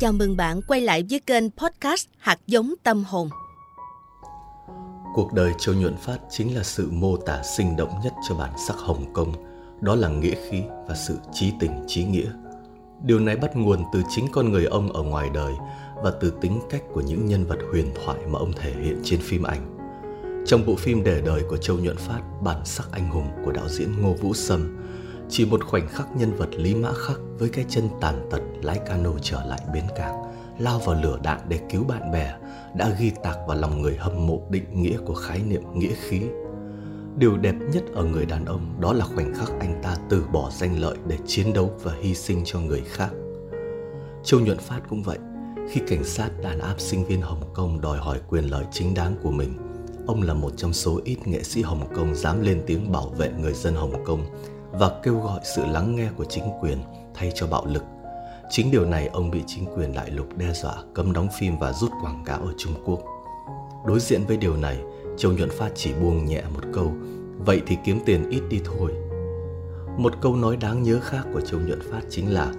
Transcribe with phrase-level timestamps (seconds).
[0.00, 3.28] Chào mừng bạn quay lại với kênh podcast Hạt giống tâm hồn.
[5.14, 8.52] Cuộc đời Châu Nhuận Phát chính là sự mô tả sinh động nhất cho bản
[8.66, 9.32] sắc Hồng Kông,
[9.80, 12.30] đó là nghĩa khí và sự trí tình trí nghĩa.
[13.02, 15.52] Điều này bắt nguồn từ chính con người ông ở ngoài đời
[16.02, 19.20] và từ tính cách của những nhân vật huyền thoại mà ông thể hiện trên
[19.20, 19.76] phim ảnh.
[20.46, 23.68] Trong bộ phim Đề đời của Châu Nhuận Phát, bản sắc anh hùng của đạo
[23.68, 24.76] diễn Ngô Vũ Sâm,
[25.30, 28.78] chỉ một khoảnh khắc nhân vật Lý Mã Khắc với cái chân tàn tật lái
[28.86, 30.22] cano trở lại bến cảng,
[30.58, 32.34] lao vào lửa đạn để cứu bạn bè,
[32.74, 36.22] đã ghi tạc vào lòng người hâm mộ định nghĩa của khái niệm nghĩa khí.
[37.16, 40.50] Điều đẹp nhất ở người đàn ông đó là khoảnh khắc anh ta từ bỏ
[40.50, 43.10] danh lợi để chiến đấu và hy sinh cho người khác.
[44.24, 45.18] Châu Nhuận Phát cũng vậy,
[45.70, 49.16] khi cảnh sát đàn áp sinh viên Hồng Kông đòi hỏi quyền lợi chính đáng
[49.22, 49.58] của mình,
[50.06, 53.30] ông là một trong số ít nghệ sĩ Hồng Kông dám lên tiếng bảo vệ
[53.38, 54.26] người dân Hồng Kông
[54.70, 56.78] và kêu gọi sự lắng nghe của chính quyền
[57.14, 57.82] thay cho bạo lực.
[58.50, 61.72] Chính điều này ông bị chính quyền đại lục đe dọa cấm đóng phim và
[61.72, 63.00] rút quảng cáo ở Trung Quốc.
[63.86, 64.78] Đối diện với điều này,
[65.16, 66.92] Châu Nhuận Phát chỉ buông nhẹ một câu,
[67.46, 68.92] vậy thì kiếm tiền ít đi thôi.
[69.96, 72.52] Một câu nói đáng nhớ khác của Châu Nhuận Phát chính là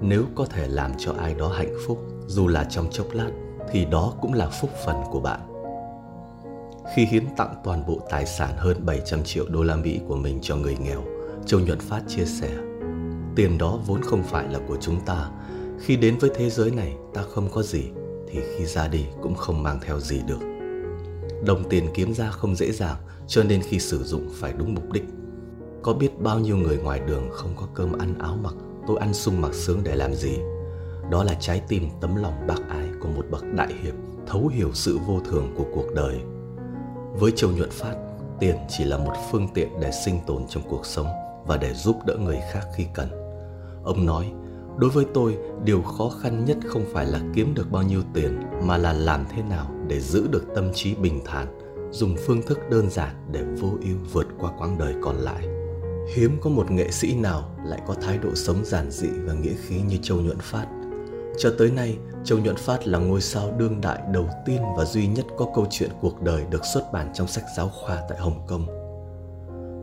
[0.00, 3.30] nếu có thể làm cho ai đó hạnh phúc, dù là trong chốc lát,
[3.70, 5.40] thì đó cũng là phúc phần của bạn.
[6.94, 10.38] Khi hiến tặng toàn bộ tài sản hơn 700 triệu đô la Mỹ của mình
[10.42, 11.02] cho người nghèo,
[11.46, 12.50] Châu Nhuận Phát chia sẻ,
[13.36, 15.30] Tiền đó vốn không phải là của chúng ta.
[15.80, 17.84] Khi đến với thế giới này, ta không có gì,
[18.28, 20.38] Thì khi ra đi cũng không mang theo gì được.
[21.46, 24.92] Đồng tiền kiếm ra không dễ dàng, Cho nên khi sử dụng phải đúng mục
[24.92, 25.04] đích.
[25.82, 28.54] Có biết bao nhiêu người ngoài đường không có cơm ăn áo mặc,
[28.86, 30.38] Tôi ăn sung mặc sướng để làm gì?
[31.10, 33.94] Đó là trái tim tấm lòng bác ái của một bậc đại hiệp,
[34.26, 36.20] Thấu hiểu sự vô thường của cuộc đời.
[37.14, 37.94] Với Châu Nhuận Phát,
[38.40, 41.96] Tiền chỉ là một phương tiện để sinh tồn trong cuộc sống và để giúp
[42.06, 43.08] đỡ người khác khi cần.
[43.84, 44.32] Ông nói,
[44.78, 48.40] đối với tôi, điều khó khăn nhất không phải là kiếm được bao nhiêu tiền
[48.62, 51.46] mà là làm thế nào để giữ được tâm trí bình thản,
[51.90, 55.48] dùng phương thức đơn giản để vô ưu vượt qua quãng đời còn lại.
[56.14, 59.54] Hiếm có một nghệ sĩ nào lại có thái độ sống giản dị và nghĩa
[59.66, 60.66] khí như Châu Nhuận Phát.
[61.38, 65.06] Cho tới nay, Châu Nhuận Phát là ngôi sao đương đại đầu tiên và duy
[65.06, 68.46] nhất có câu chuyện cuộc đời được xuất bản trong sách giáo khoa tại Hồng
[68.46, 68.83] Kông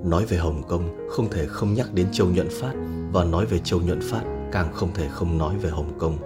[0.04, 2.74] Nói về Hồng Kông không thể không nhắc đến Châu Nhuận Phát
[3.12, 6.18] và nói về Châu Nhuận Phát càng không thể không nói về Hồng Kông.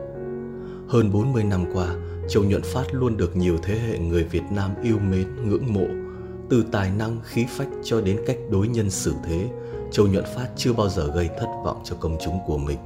[0.90, 1.96] Hơn 40 năm qua,
[2.30, 5.86] Châu Nhuận Phát luôn được nhiều thế hệ người Việt Nam yêu mến, ngưỡng mộ.
[6.50, 9.50] Từ tài năng, khí phách cho đến cách đối nhân xử thế,
[9.92, 12.78] Châu Nhuận Phát chưa bao giờ gây thất vọng cho công chúng của mình.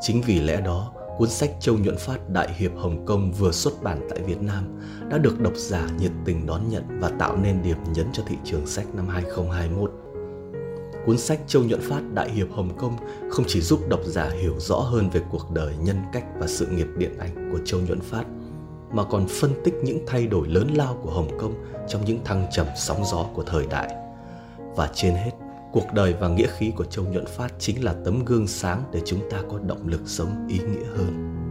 [0.00, 3.82] Chính vì lẽ đó, cuốn sách Châu Nhuận Phát Đại Hiệp Hồng Kông vừa xuất
[3.82, 4.64] bản tại Việt Nam
[5.10, 8.36] đã được độc giả nhiệt tình đón nhận và tạo nên điểm nhấn cho thị
[8.44, 9.92] trường sách năm 2021
[11.06, 12.96] cuốn sách Châu Nhuận Phát Đại Hiệp Hồng Kông
[13.30, 16.66] không chỉ giúp độc giả hiểu rõ hơn về cuộc đời, nhân cách và sự
[16.66, 18.24] nghiệp điện ảnh của Châu Nhuận Phát,
[18.92, 21.54] mà còn phân tích những thay đổi lớn lao của Hồng Kông
[21.88, 23.94] trong những thăng trầm sóng gió của thời đại.
[24.76, 25.30] Và trên hết,
[25.74, 29.00] cuộc đời và nghĩa khí của Châu Nhuận Phát chính là tấm gương sáng để
[29.04, 31.43] chúng ta có động lực sống ý nghĩa hơn.